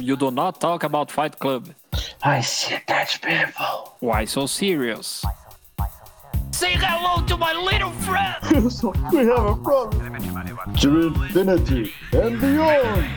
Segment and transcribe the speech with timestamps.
[0.00, 1.68] You do not talk about Fight Club.
[2.22, 3.96] I see that people.
[4.00, 5.24] Why so serious?
[6.50, 8.36] Say hello to my little friend!
[9.12, 10.74] we have a problem.
[10.76, 13.08] To infinity and beyond.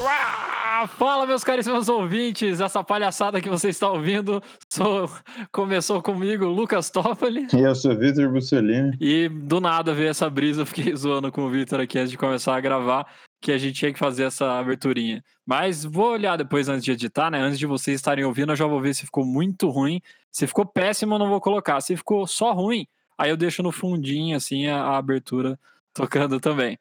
[0.00, 2.60] Ah, fala, meus caríssimos ouvintes!
[2.60, 5.08] Essa palhaçada que você está ouvindo sou...
[5.52, 7.46] começou comigo, Lucas Toffoli.
[7.52, 8.96] E eu sou Vitor Bussolini.
[9.00, 12.18] E do nada veio essa brisa, eu fiquei zoando com o Vitor aqui antes de
[12.18, 13.06] começar a gravar,
[13.42, 15.22] que a gente tinha que fazer essa aberturinha.
[15.44, 17.40] Mas vou olhar depois antes de editar, né?
[17.40, 20.00] Antes de vocês estarem ouvindo, eu já vou ver se ficou muito ruim.
[20.30, 21.80] Se ficou péssimo, eu não vou colocar.
[21.80, 22.86] Se ficou só ruim,
[23.18, 25.58] aí eu deixo no fundinho, assim, a, a abertura
[25.92, 26.78] tocando também.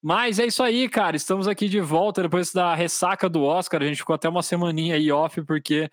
[0.00, 1.16] Mas é isso aí, cara.
[1.16, 3.82] Estamos aqui de volta depois da ressaca do Oscar.
[3.82, 5.90] A gente ficou até uma semaninha aí off, porque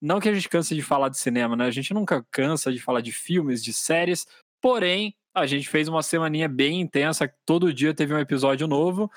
[0.00, 1.66] não que a gente canse de falar de cinema, né?
[1.66, 4.24] A gente nunca cansa de falar de filmes, de séries.
[4.62, 7.28] Porém, a gente fez uma semaninha bem intensa.
[7.44, 9.10] Todo dia teve um episódio novo.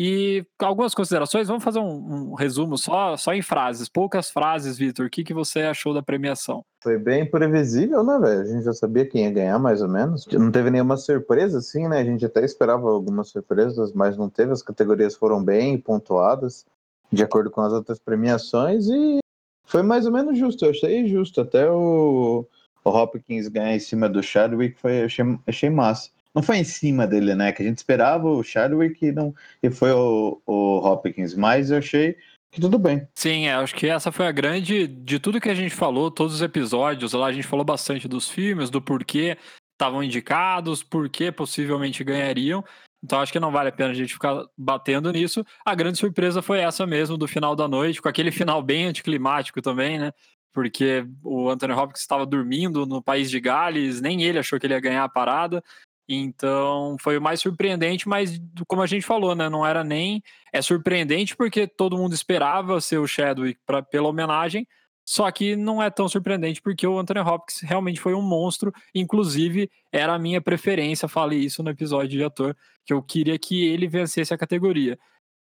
[0.00, 5.06] E algumas considerações, vamos fazer um, um, resumo só, só em frases, poucas frases, Vitor.
[5.06, 6.64] O que, que você achou da premiação?
[6.80, 8.42] Foi bem previsível, né, velho?
[8.42, 10.24] A gente já sabia quem ia ganhar, mais ou menos.
[10.28, 11.98] Não teve nenhuma surpresa, assim, né?
[11.98, 14.52] A gente até esperava algumas surpresas, mas não teve.
[14.52, 16.64] As categorias foram bem pontuadas,
[17.12, 19.18] de acordo com as outras premiações, e
[19.64, 20.64] foi mais ou menos justo.
[20.64, 21.40] Eu achei justo.
[21.40, 22.46] Até o,
[22.84, 27.04] o Hopkins ganhar em cima do Chadwick, foi, achei, achei massa não foi em cima
[27.04, 27.50] dele, né?
[27.50, 31.78] Que a gente esperava o Chadwick e, não, e foi o, o Hopkins, mas eu
[31.78, 32.16] achei
[32.52, 33.06] que tudo bem.
[33.16, 34.86] Sim, é, acho que essa foi a grande.
[34.86, 38.28] De tudo que a gente falou, todos os episódios lá, a gente falou bastante dos
[38.28, 39.36] filmes, do porquê
[39.72, 42.64] estavam indicados, porquê possivelmente ganhariam.
[43.02, 45.44] Então acho que não vale a pena a gente ficar batendo nisso.
[45.64, 49.60] A grande surpresa foi essa mesmo, do final da noite, com aquele final bem anticlimático
[49.60, 50.12] também, né?
[50.52, 54.74] Porque o Anthony Hopkins estava dormindo no país de Gales, nem ele achou que ele
[54.74, 55.62] ia ganhar a parada.
[56.08, 60.62] Então foi o mais surpreendente, mas como a gente falou, né, não era nem é
[60.62, 64.66] surpreendente porque todo mundo esperava ser o Chadwick pra, pela homenagem,
[65.06, 69.70] só que não é tão surpreendente porque o Anthony Hopkins realmente foi um monstro, inclusive
[69.92, 73.86] era a minha preferência, falei isso no episódio de ator, que eu queria que ele
[73.86, 74.98] vencesse a categoria.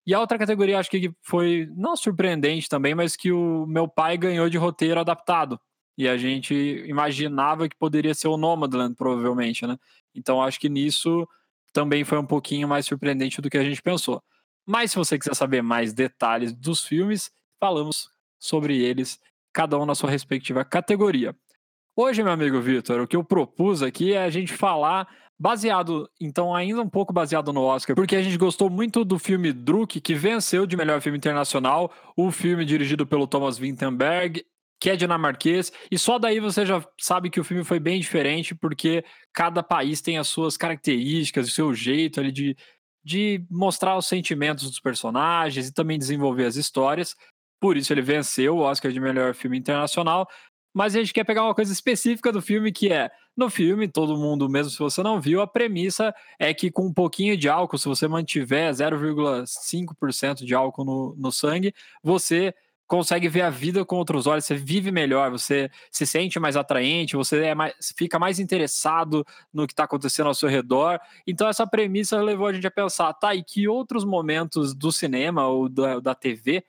[0.05, 4.17] E a outra categoria acho que foi não surpreendente também, mas que o meu pai
[4.17, 5.59] ganhou de roteiro adaptado.
[5.97, 6.53] E a gente
[6.87, 9.77] imaginava que poderia ser o Nomadland, provavelmente, né?
[10.15, 11.27] Então acho que nisso
[11.71, 14.21] também foi um pouquinho mais surpreendente do que a gente pensou.
[14.65, 18.09] Mas se você quiser saber mais detalhes dos filmes, falamos
[18.39, 19.19] sobre eles,
[19.51, 21.35] cada um na sua respectiva categoria.
[21.95, 25.07] Hoje, meu amigo Vitor, o que eu propus aqui é a gente falar
[25.39, 29.51] baseado, então ainda um pouco baseado no Oscar, porque a gente gostou muito do filme
[29.51, 34.43] Druk, que venceu de melhor filme internacional, o filme dirigido pelo Thomas Vinterberg
[34.83, 38.53] que é dinamarquês, e só daí você já sabe que o filme foi bem diferente,
[38.53, 42.57] porque cada país tem as suas características, o seu jeito ali de,
[43.01, 47.15] de mostrar os sentimentos dos personagens e também desenvolver as histórias.
[47.61, 50.27] Por isso ele venceu o Oscar de melhor filme internacional.
[50.73, 54.17] Mas a gente quer pegar uma coisa específica do filme, que é, no filme, todo
[54.17, 57.77] mundo, mesmo se você não viu, a premissa é que com um pouquinho de álcool,
[57.77, 61.73] se você mantiver 0,5% de álcool no, no sangue,
[62.03, 62.53] você
[62.93, 67.15] consegue ver a vida com outros olhos, você vive melhor, você se sente mais atraente,
[67.15, 70.99] você é mais, fica mais interessado no que está acontecendo ao seu redor.
[71.25, 75.47] Então essa premissa levou a gente a pensar, tá, e que outros momentos do cinema
[75.47, 76.63] ou da, da TV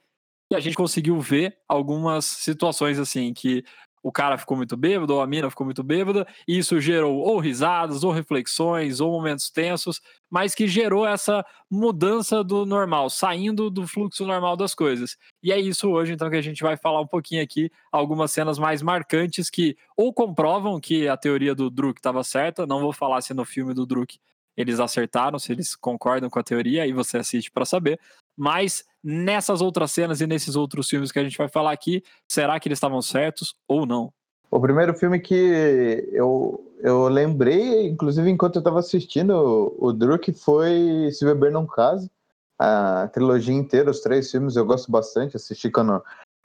[0.49, 3.63] que a gente conseguiu ver algumas situações assim que
[4.05, 7.39] o cara ficou muito bêbado, ou a mina ficou muito bêbada, e isso gerou ou
[7.39, 9.99] risadas, ou reflexões, ou momentos tensos,
[10.31, 15.17] mas que gerou essa mudança do normal, saindo do fluxo normal das coisas.
[15.43, 18.59] E é isso hoje, então, que a gente vai falar um pouquinho aqui, algumas cenas
[18.59, 23.23] mais marcantes que ou comprovam que a teoria do Druk estava certa, não vou falar
[23.23, 24.19] se no filme do Druk
[24.57, 27.99] eles acertaram, se eles concordam com a teoria, aí você assiste para saber.
[28.37, 32.59] Mas nessas outras cenas e nesses outros filmes que a gente vai falar aqui, será
[32.59, 34.13] que eles estavam certos ou não?
[34.51, 40.33] O primeiro filme que eu, eu lembrei, inclusive enquanto eu estava assistindo o, o Druk,
[40.33, 42.11] foi Se Beber Não Case.
[42.57, 45.37] A trilogia inteira, os três filmes, eu gosto bastante.
[45.37, 46.01] Assisti quando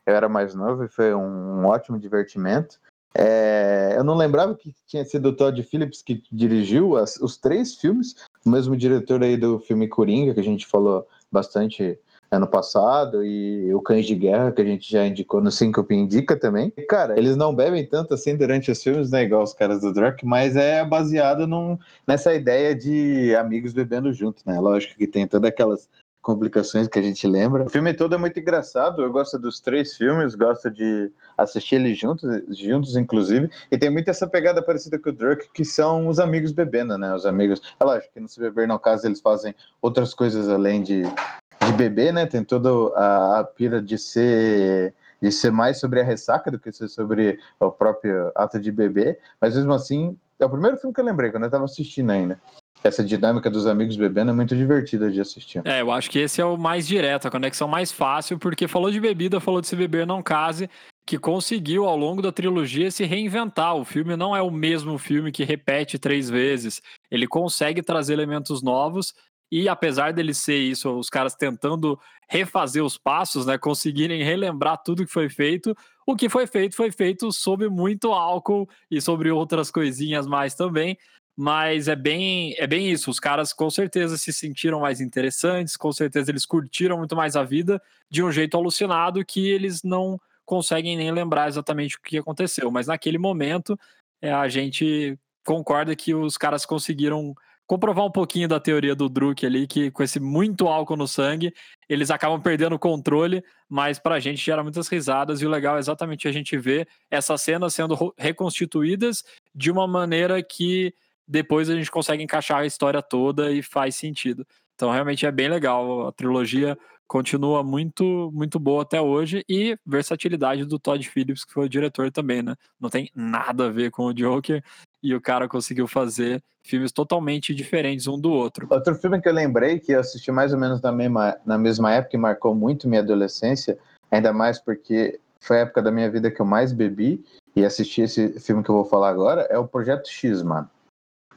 [0.07, 2.79] eu era mais novo e foi um, um ótimo divertimento.
[3.15, 7.75] É, eu não lembrava que tinha sido o Todd Phillips que dirigiu as, os três
[7.75, 8.15] filmes,
[8.45, 11.97] o mesmo diretor aí do filme Coringa, que a gente falou bastante
[12.31, 16.35] ano passado, e o Cães de Guerra, que a gente já indicou no Syncope Indica
[16.37, 16.71] também.
[16.77, 19.91] E, cara, eles não bebem tanto assim durante os filmes, né, igual os caras do
[19.91, 21.77] Drake, mas é baseado num,
[22.07, 24.59] nessa ideia de amigos bebendo juntos, né?
[24.59, 25.89] Lógico que tem todas aquelas
[26.29, 27.63] complicações que a gente lembra.
[27.63, 31.97] O filme todo é muito engraçado, eu gosto dos três filmes, gosto de assistir eles
[31.97, 36.19] juntos, juntos inclusive, e tem muito essa pegada parecida com o Drake, que são os
[36.19, 37.15] amigos bebendo, né?
[37.15, 37.59] Os amigos.
[37.79, 41.73] É lógico que no Se Beber no caso eles fazem outras coisas além de, de
[41.75, 42.27] beber, né?
[42.27, 46.71] Tem toda a, a pira de ser de ser mais sobre a ressaca do que
[46.71, 51.01] ser sobre o próprio ato de beber, mas mesmo assim, é o primeiro filme que
[51.01, 52.39] eu lembrei quando eu estava assistindo ainda
[52.83, 55.61] essa dinâmica dos amigos bebendo é muito divertida de assistir.
[55.65, 58.89] É, eu acho que esse é o mais direto, a conexão mais fácil, porque falou
[58.91, 60.69] de bebida, falou de se beber não case,
[61.05, 63.75] que conseguiu ao longo da trilogia se reinventar.
[63.75, 66.81] O filme não é o mesmo filme que repete três vezes.
[67.11, 69.13] Ele consegue trazer elementos novos
[69.51, 71.99] e apesar dele ser isso, os caras tentando
[72.29, 75.75] refazer os passos, né, conseguirem relembrar tudo que foi feito,
[76.05, 80.95] o que foi feito foi feito sob muito álcool e sobre outras coisinhas mais também
[81.41, 83.09] mas é bem, é bem isso.
[83.09, 87.45] Os caras com certeza se sentiram mais interessantes, com certeza eles curtiram muito mais a
[87.45, 87.81] vida
[88.11, 92.69] de um jeito alucinado que eles não conseguem nem lembrar exatamente o que aconteceu.
[92.69, 93.79] Mas naquele momento,
[94.21, 97.33] é, a gente concorda que os caras conseguiram
[97.65, 101.53] comprovar um pouquinho da teoria do Druk ali, que com esse muito álcool no sangue,
[101.87, 105.79] eles acabam perdendo o controle, mas pra gente gera muitas risadas, e o legal é
[105.79, 109.23] exatamente a gente ver essas cenas sendo reconstituídas
[109.55, 110.93] de uma maneira que
[111.29, 114.45] depois a gente consegue encaixar a história toda e faz sentido.
[114.73, 116.07] Então realmente é bem legal.
[116.07, 116.75] A trilogia
[117.07, 122.11] continua muito muito boa até hoje e versatilidade do Todd Phillips, que foi o diretor
[122.11, 122.55] também, né?
[122.79, 124.63] Não tem nada a ver com o Joker
[125.03, 128.67] e o cara conseguiu fazer filmes totalmente diferentes um do outro.
[128.69, 131.93] Outro filme que eu lembrei que eu assisti mais ou menos na mesma, na mesma
[131.93, 133.77] época e marcou muito minha adolescência,
[134.11, 137.23] ainda mais porque foi a época da minha vida que eu mais bebi
[137.55, 140.69] e assisti esse filme que eu vou falar agora, é o Projeto X, mano.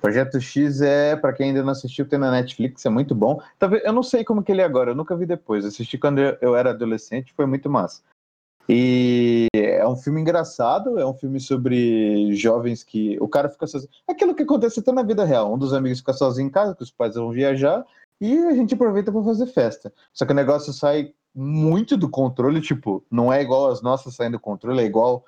[0.02, 3.40] Projeto X é, para quem ainda não assistiu, tem na Netflix, é muito bom.
[3.56, 5.64] Talvez, eu não sei como que ele é agora, eu nunca vi depois.
[5.64, 8.02] Assisti quando eu, eu era adolescente, foi muito massa.
[8.68, 13.92] E é um filme engraçado, é um filme sobre jovens que o cara fica sozinho.
[14.08, 15.54] Aquilo que acontece até na vida real.
[15.54, 17.84] Um dos amigos fica sozinho em casa, que os pais vão viajar,
[18.20, 19.92] e a gente aproveita para fazer festa.
[20.12, 24.32] Só que o negócio sai muito do controle, tipo, não é igual as nossas saindo
[24.32, 25.24] do controle, é igual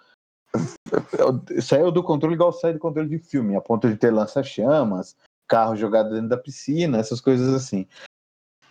[1.63, 5.17] saiu do controle igual sai do controle de filme, a ponto de ter lança-chamas,
[5.49, 7.87] carro jogado dentro da piscina, essas coisas assim.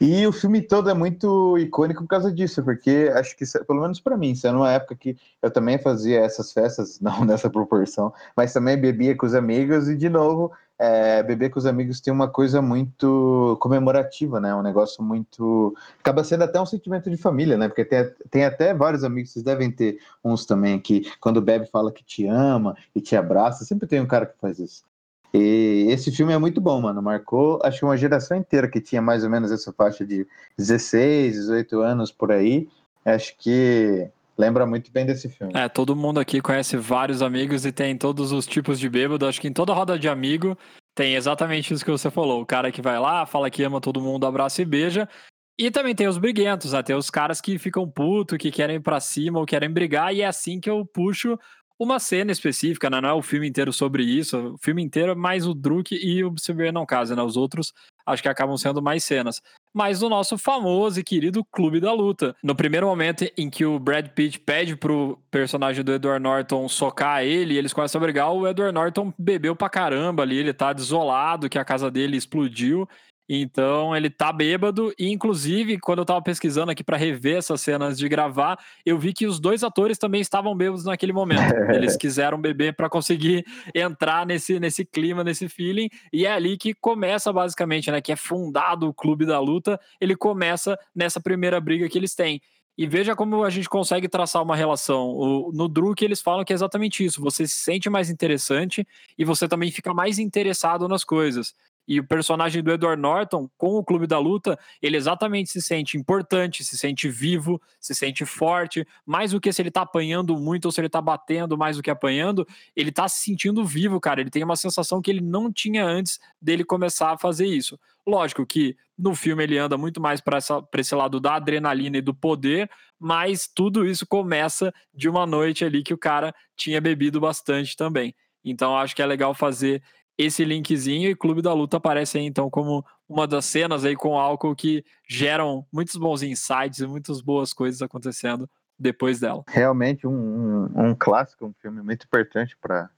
[0.01, 3.99] E o filme todo é muito icônico por causa disso, porque acho que, pelo menos
[3.99, 8.13] para mim, isso é numa época que eu também fazia essas festas, não nessa proporção,
[8.35, 12.11] mas também bebia com os amigos e, de novo, é, beber com os amigos tem
[12.11, 14.53] uma coisa muito comemorativa, né?
[14.53, 15.73] Um negócio muito.
[15.99, 17.67] Acaba sendo até um sentimento de família, né?
[17.67, 21.91] Porque tem, tem até vários amigos, vocês devem ter uns também, que quando bebe fala
[21.91, 24.83] que te ama e te abraça, sempre tem um cara que faz isso.
[25.33, 27.01] E esse filme é muito bom, mano.
[27.01, 30.27] Marcou, acho que uma geração inteira que tinha mais ou menos essa faixa de
[30.57, 32.69] 16, 18 anos por aí.
[33.03, 34.07] Acho que
[34.37, 35.51] lembra muito bem desse filme.
[35.55, 39.25] É, todo mundo aqui conhece vários amigos e tem todos os tipos de bêbado.
[39.25, 40.55] Acho que em toda roda de amigo
[40.93, 42.41] tem exatamente isso que você falou.
[42.41, 45.09] O cara que vai lá, fala que ama todo mundo, abraça e beija.
[45.57, 46.95] E também tem os briguentos, né?
[46.95, 50.25] Os caras que ficam putos, que querem ir pra cima ou querem brigar, e é
[50.25, 51.37] assim que eu puxo
[51.83, 52.99] uma cena específica, né?
[53.01, 54.53] Não é o filme inteiro sobre isso.
[54.53, 56.33] O filme inteiro é mais o Druk e o
[56.73, 57.21] não casa, né?
[57.21, 57.73] Os outros
[58.05, 59.41] acho que acabam sendo mais cenas.
[59.73, 62.35] Mas o nosso famoso e querido Clube da Luta.
[62.43, 67.23] No primeiro momento em que o Brad Pitt pede pro personagem do Edward Norton socar
[67.23, 71.49] ele, eles começam a brigar, o Edward Norton bebeu pra caramba ali, ele tá desolado
[71.49, 72.87] que a casa dele explodiu
[73.27, 77.97] então ele tá bêbado e inclusive quando eu tava pesquisando aqui para rever essas cenas
[77.97, 81.41] de gravar, eu vi que os dois atores também estavam bêbados naquele momento.
[81.73, 86.73] Eles quiseram beber para conseguir entrar nesse nesse clima, nesse feeling, e é ali que
[86.73, 91.87] começa basicamente, né, que é fundado o Clube da Luta, ele começa nessa primeira briga
[91.87, 92.41] que eles têm.
[92.75, 95.09] E veja como a gente consegue traçar uma relação.
[95.09, 97.21] O, no Druk eles falam que é exatamente isso.
[97.21, 98.85] Você se sente mais interessante
[99.17, 101.53] e você também fica mais interessado nas coisas.
[101.87, 105.97] E o personagem do Edward Norton, com o Clube da Luta, ele exatamente se sente
[105.97, 108.87] importante, se sente vivo, se sente forte.
[109.05, 111.83] Mais do que se ele tá apanhando muito ou se ele tá batendo mais do
[111.83, 114.21] que apanhando, ele tá se sentindo vivo, cara.
[114.21, 117.77] Ele tem uma sensação que ele não tinha antes dele começar a fazer isso.
[118.05, 120.37] Lógico que no filme ele anda muito mais para
[120.77, 125.81] esse lado da adrenalina e do poder, mas tudo isso começa de uma noite ali
[125.83, 128.13] que o cara tinha bebido bastante também.
[128.43, 129.81] Então acho que é legal fazer
[130.17, 134.17] esse linkzinho e Clube da Luta aparece aí então como uma das cenas aí com
[134.17, 139.43] álcool que geram muitos bons insights e muitas boas coisas acontecendo depois dela.
[139.47, 142.89] Realmente um, um, um clássico, um filme muito importante para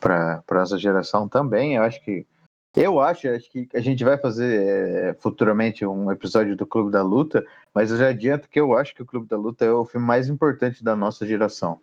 [0.00, 1.76] para nossa geração também.
[1.76, 2.26] Eu acho que
[2.74, 7.02] Eu acho, acho que a gente vai fazer é, futuramente um episódio do Clube da
[7.02, 7.44] Luta,
[7.74, 10.06] mas eu já adianto que eu acho que o Clube da Luta é o filme
[10.06, 11.80] mais importante da nossa geração.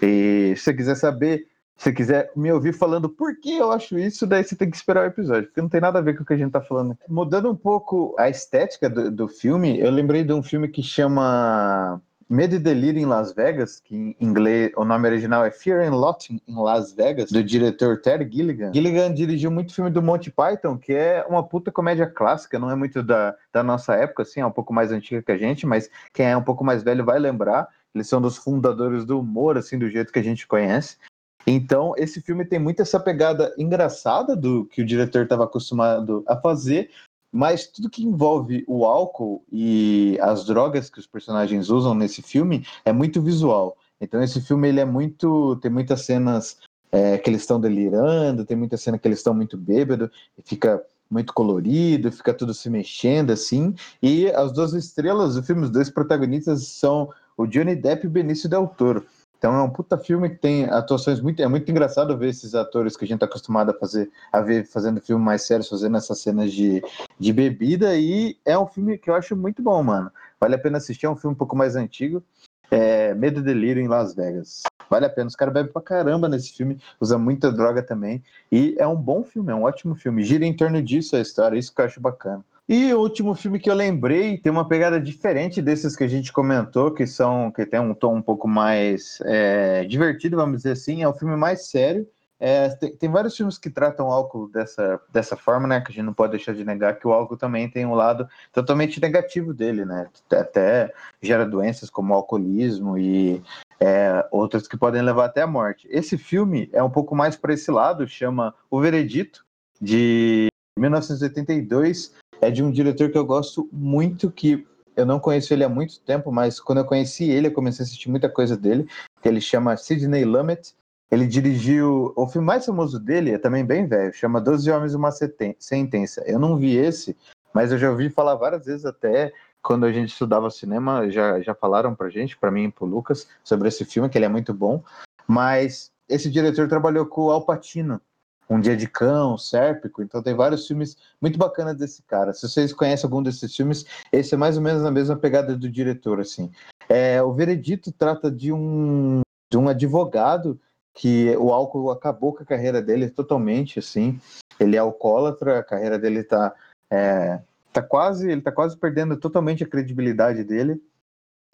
[0.00, 4.26] E se você quiser saber, se quiser me ouvir falando por que eu acho isso,
[4.26, 6.26] daí você tem que esperar o episódio, porque não tem nada a ver com o
[6.26, 6.96] que a gente tá falando.
[7.08, 12.00] Mudando um pouco a estética do, do filme, eu lembrei de um filme que chama
[12.28, 15.94] Medo e Delírio em Las Vegas, que em inglês o nome original é Fear and
[15.94, 18.72] Loathing em Las Vegas, do diretor Terry Gilligan.
[18.72, 22.74] Gilligan dirigiu muito filme do Monty Python, que é uma puta comédia clássica, não é
[22.74, 25.88] muito da, da nossa época, assim, é um pouco mais antiga que a gente, mas
[26.12, 27.68] quem é um pouco mais velho vai lembrar.
[27.94, 30.96] Eles são dos fundadores do humor, assim, do jeito que a gente conhece.
[31.46, 36.36] Então, esse filme tem muito essa pegada engraçada do que o diretor estava acostumado a
[36.36, 36.90] fazer,
[37.30, 42.66] mas tudo que envolve o álcool e as drogas que os personagens usam nesse filme
[42.84, 43.76] é muito visual.
[44.00, 46.58] Então esse filme ele é muito tem muitas cenas
[46.90, 50.10] é, que eles estão delirando, tem muita cena que eles estão muito bêbados,
[50.44, 53.74] fica muito colorido, fica tudo se mexendo assim.
[54.02, 58.10] E as duas estrelas do filme, os dois protagonistas são o Johnny Depp e o
[58.10, 59.04] Benício Del Toro.
[59.38, 61.42] Então é um puta filme que tem atuações muito.
[61.42, 64.66] É muito engraçado ver esses atores que a gente tá acostumado a fazer, a ver
[64.66, 66.82] fazendo filme mais sérios, fazendo essas cenas de,
[67.18, 67.96] de bebida.
[67.96, 70.10] E é um filme que eu acho muito bom, mano.
[70.40, 72.22] Vale a pena assistir, é um filme um pouco mais antigo.
[72.70, 74.62] É Medo e Delírio em Las Vegas.
[74.90, 75.28] Vale a pena.
[75.28, 78.22] Os caras bebem pra caramba nesse filme, usa muita droga também.
[78.50, 80.24] E é um bom filme, é um ótimo filme.
[80.24, 82.44] Gira em torno disso a história, isso que eu acho bacana.
[82.68, 86.32] E o último filme que eu lembrei tem uma pegada diferente desses que a gente
[86.32, 91.02] comentou, que são que tem um tom um pouco mais é, divertido, vamos dizer assim.
[91.02, 92.08] É um filme mais sério.
[92.40, 95.80] É, tem, tem, vários filmes que tratam o álcool dessa, dessa forma, né?
[95.80, 98.28] Que a gente não pode deixar de negar que o álcool também tem um lado
[98.52, 100.08] totalmente negativo dele, né?
[100.32, 100.92] Até
[101.22, 103.40] gera doenças como alcoolismo e
[103.78, 105.86] é, outras que podem levar até a morte.
[105.88, 109.46] Esse filme é um pouco mais para esse lado, chama O Veredito,
[109.80, 114.66] de 1982 é de um diretor que eu gosto muito, que
[114.96, 117.86] eu não conheço ele há muito tempo, mas quando eu conheci ele, eu comecei a
[117.86, 118.88] assistir muita coisa dele,
[119.20, 120.74] que ele chama Sidney Lumet.
[121.10, 122.12] Ele dirigiu.
[122.16, 126.24] O filme mais famoso dele é também bem velho, chama Doze Homens e uma Sentença.
[126.26, 127.16] Eu não vi esse,
[127.54, 131.54] mas eu já ouvi falar várias vezes até quando a gente estudava cinema, já, já
[131.54, 134.54] falaram pra gente, pra mim e pro Lucas, sobre esse filme, que ele é muito
[134.54, 134.82] bom.
[135.26, 138.00] Mas esse diretor trabalhou com o Al Pacino,
[138.48, 142.32] um Dia de Cão, Sérpico, então tem vários filmes muito bacanas desse cara.
[142.32, 145.68] Se vocês conhecem algum desses filmes, esse é mais ou menos a mesma pegada do
[145.68, 146.50] diretor, assim.
[146.88, 150.60] É, o Veredito trata de um, de um advogado
[150.94, 154.18] que o álcool acabou com a carreira dele totalmente, assim.
[154.58, 156.54] Ele é alcoólatra, a carreira dele tá,
[156.90, 157.40] é,
[157.72, 160.80] tá quase, ele tá quase perdendo totalmente a credibilidade dele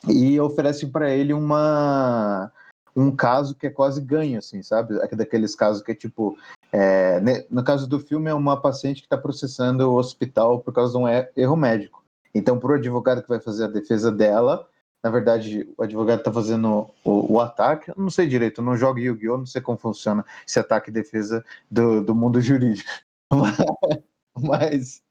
[0.08, 2.52] e oferece para ele uma
[2.94, 4.94] um caso que é quase ganho, assim, sabe?
[5.16, 6.36] Daqueles casos que é tipo,
[6.72, 10.92] é, no caso do filme, é uma paciente que está processando o hospital por causa
[10.92, 12.02] de um erro médico.
[12.34, 14.66] Então, para o advogado que vai fazer a defesa dela,
[15.02, 17.90] na verdade, o advogado está fazendo o, o, ataque.
[17.90, 20.92] Eu não sei direito, eu não jogo Yu-Gi-Oh!, não sei como funciona esse ataque e
[20.92, 22.88] defesa do, do mundo jurídico.
[24.40, 25.02] Mas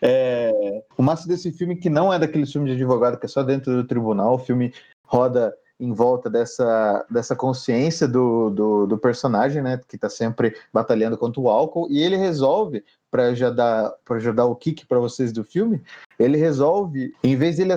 [0.00, 3.42] é, o massa desse filme que não é daquele filme de advogado que é só
[3.42, 4.72] dentro do tribunal, o filme
[5.04, 11.16] roda em volta dessa, dessa consciência do, do, do personagem, né, que está sempre batalhando
[11.16, 15.32] contra o álcool, e ele resolve, para já dar já dar o kick para vocês
[15.32, 15.80] do filme,
[16.18, 17.72] ele resolve, em vez de ele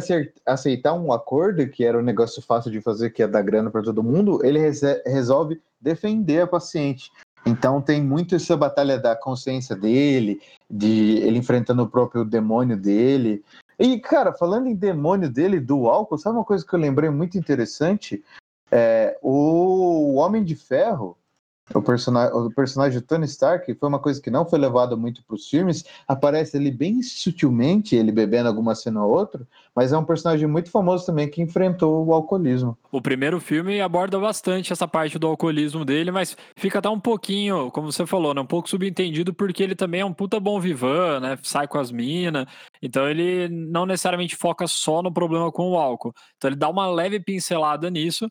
[0.46, 3.84] aceitar um acordo, que era um negócio fácil de fazer, que é dar grana para
[3.84, 4.60] todo mundo, ele
[5.06, 7.12] resolve defender a paciente.
[7.46, 10.40] Então tem muito essa batalha da consciência dele,
[10.70, 13.44] de ele enfrentando o próprio demônio dele,
[13.82, 17.38] e, cara, falando em demônio dele, do álcool, sabe uma coisa que eu lembrei muito
[17.38, 18.24] interessante?
[18.72, 21.18] É, o Homem de Ferro,
[21.74, 25.24] o personagem, o personagem do Tony Stark, foi uma coisa que não foi levada muito
[25.24, 29.98] para os filmes, aparece ali bem sutilmente, ele bebendo alguma cena ou outra, mas é
[29.98, 32.78] um personagem muito famoso também que enfrentou o alcoolismo.
[32.92, 37.72] O primeiro filme aborda bastante essa parte do alcoolismo dele, mas fica até um pouquinho,
[37.72, 41.20] como você falou, né, um pouco subentendido porque ele também é um puta bom vivan,
[41.20, 42.46] né, sai com as minas,
[42.82, 46.14] então ele não necessariamente foca só no problema com o álcool.
[46.38, 48.30] Então ele dá uma leve pincelada nisso,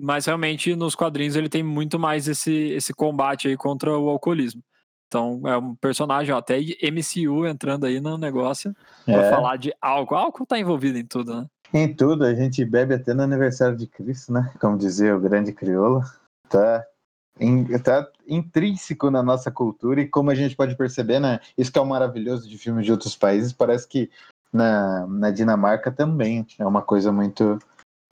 [0.00, 4.62] mas realmente nos quadrinhos ele tem muito mais esse, esse combate aí contra o alcoolismo.
[5.06, 8.74] Então é um personagem, ó, até MCU entrando aí no negócio
[9.06, 9.12] é.
[9.12, 10.14] pra falar de álcool.
[10.14, 11.46] Álcool tá envolvido em tudo, né?
[11.74, 14.50] Em tudo, a gente bebe até no aniversário de Cristo, né?
[14.58, 16.02] Como dizia o grande crioulo.
[16.48, 16.84] Tá,
[17.84, 21.40] tá intrínseco na nossa cultura e como a gente pode perceber, né?
[21.56, 24.10] Isso que é o maravilhoso de filmes de outros países, parece que
[24.52, 27.58] na, na Dinamarca também é uma coisa muito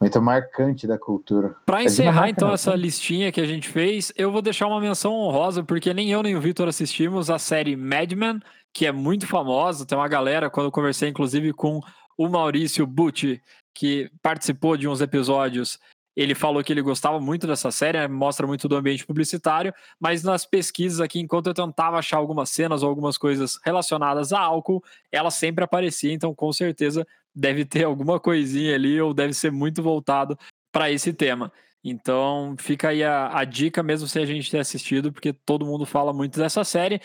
[0.01, 1.55] Muito marcante da cultura.
[1.67, 2.55] Para é encerrar, então, né?
[2.55, 6.23] essa listinha que a gente fez, eu vou deixar uma menção honrosa, porque nem eu
[6.23, 8.41] nem o Victor assistimos a série Mad Men,
[8.73, 9.85] que é muito famosa.
[9.85, 11.81] Tem uma galera, quando eu conversei, inclusive, com
[12.17, 13.43] o Maurício Bucci,
[13.75, 15.79] que participou de uns episódios
[16.17, 20.23] ele falou que ele gostava muito dessa série, né, mostra muito do ambiente publicitário, mas
[20.23, 24.83] nas pesquisas aqui, enquanto eu tentava achar algumas cenas ou algumas coisas relacionadas a álcool,
[25.11, 29.83] ela sempre aparecia, então com certeza deve ter alguma coisinha ali ou deve ser muito
[29.83, 30.39] voltado
[30.73, 31.53] para esse tema.
[31.83, 35.87] Então fica aí a, a, dica, mesmo sem a gente ter assistido, porque todo mundo
[35.87, 37.01] fala muito dessa série.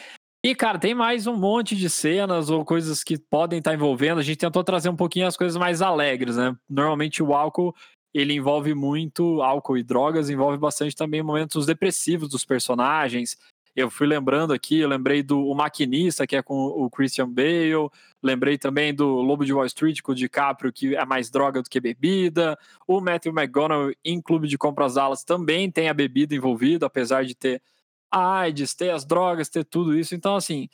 [0.45, 4.19] E, cara, tem mais um monte de cenas ou coisas que podem estar envolvendo.
[4.19, 6.55] A gente tentou trazer um pouquinho as coisas mais alegres, né?
[6.69, 7.73] Normalmente o álcool
[8.13, 13.35] ele envolve muito álcool e drogas, envolve bastante também momentos depressivos dos personagens.
[13.75, 17.89] Eu fui lembrando aqui, eu lembrei do o Maquinista, que é com o Christian Bale,
[18.23, 21.69] lembrei também do Lobo de Wall Street com o DiCaprio, que é mais droga do
[21.69, 22.57] que bebida.
[22.87, 27.35] O Matthew McConaughey em Clube de Compras Dallas também tem a bebida envolvida, apesar de
[27.35, 27.61] ter
[28.09, 30.15] a AIDS, ter as drogas, ter tudo isso.
[30.15, 30.69] Então, assim,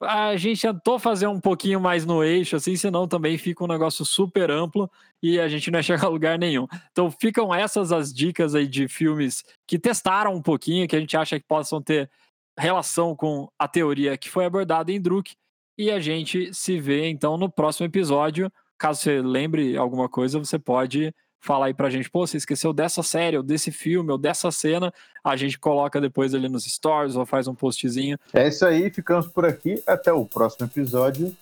[0.00, 4.04] a gente tentou fazer um pouquinho mais no eixo, assim, senão também fica um negócio
[4.04, 4.90] super amplo
[5.22, 6.66] e a gente não ia chegar a lugar nenhum.
[6.92, 11.16] Então ficam essas as dicas aí de filmes que testaram um pouquinho, que a gente
[11.16, 12.10] acha que possam ter
[12.56, 15.34] relação com a teoria que foi abordada em Druk.
[15.76, 18.50] E a gente se vê então no próximo episódio.
[18.78, 23.02] Caso você lembre alguma coisa, você pode falar aí pra gente, pô, você esqueceu dessa
[23.02, 24.90] série, ou desse filme, ou dessa cena,
[25.22, 28.18] a gente coloca depois ali nos stories ou faz um postzinho.
[28.32, 29.82] É isso aí, ficamos por aqui.
[29.86, 31.36] Até o próximo episódio.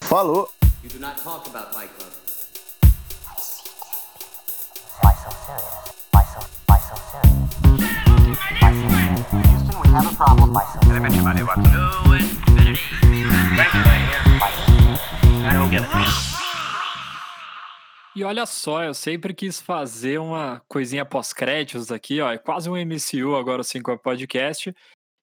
[0.00, 0.50] Falou!
[18.16, 22.32] E olha só, eu sempre quis fazer uma coisinha pós-créditos aqui, ó.
[22.32, 24.74] É quase um MCU agora, assim, com o podcast.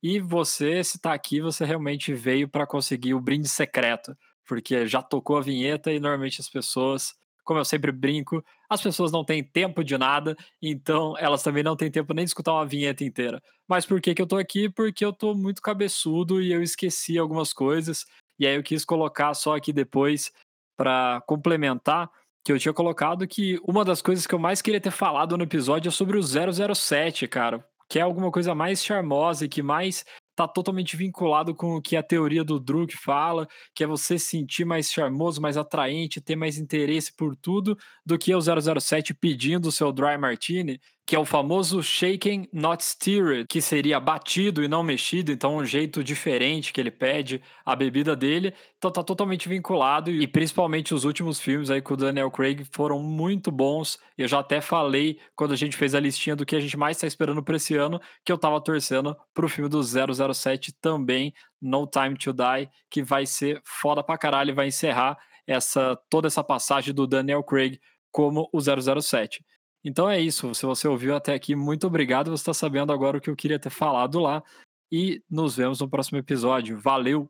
[0.03, 4.15] E você, se tá aqui, você realmente veio para conseguir o brinde secreto.
[4.46, 9.11] Porque já tocou a vinheta e normalmente as pessoas, como eu sempre brinco, as pessoas
[9.11, 12.65] não têm tempo de nada, então elas também não têm tempo nem de escutar uma
[12.65, 13.43] vinheta inteira.
[13.67, 14.69] Mas por que, que eu tô aqui?
[14.69, 18.05] Porque eu tô muito cabeçudo e eu esqueci algumas coisas.
[18.39, 20.31] E aí eu quis colocar só aqui depois
[20.77, 22.09] para complementar
[22.45, 25.43] que eu tinha colocado que uma das coisas que eu mais queria ter falado no
[25.43, 30.05] episódio é sobre o 007, cara, que é alguma coisa mais charmosa e que mais
[30.36, 34.65] tá totalmente vinculado com o que a teoria do Druk fala, que é você sentir
[34.65, 39.72] mais charmoso, mais atraente, ter mais interesse por tudo, do que o 007 pedindo o
[39.72, 40.80] seu Dry Martini,
[41.12, 45.65] que é o famoso shaken not stirred, que seria batido e não mexido, então um
[45.65, 48.54] jeito diferente que ele pede a bebida dele.
[48.78, 52.97] Então tá totalmente vinculado e principalmente os últimos filmes aí com o Daniel Craig foram
[53.04, 54.00] muito bons.
[54.17, 56.97] Eu já até falei quando a gente fez a listinha do que a gente mais
[56.97, 61.86] tá esperando para esse ano, que eu tava torcendo pro filme do 007 também, No
[61.88, 66.41] Time to Die, que vai ser foda pra caralho e vai encerrar essa toda essa
[66.41, 67.82] passagem do Daniel Craig
[68.13, 69.43] como o 007.
[69.84, 70.54] Então é isso.
[70.54, 72.30] Se você ouviu até aqui, muito obrigado.
[72.32, 74.44] Você está sabendo agora o que eu queria ter falado lá.
[74.91, 76.80] E nos vemos no próximo episódio.
[76.80, 77.30] Valeu!